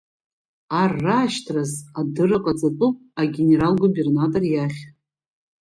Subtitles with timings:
[0.81, 4.81] Ар раашьҭраз адырра ҟаҵатәуп агенерал-губернатор иахь.